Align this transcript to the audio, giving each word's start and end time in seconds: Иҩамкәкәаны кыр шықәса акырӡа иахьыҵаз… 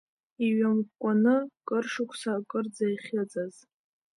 Иҩамкәкәаны 0.45 1.35
кыр 1.67 1.85
шықәса 1.91 2.31
акырӡа 2.37 2.85
иахьыҵаз… 2.89 3.55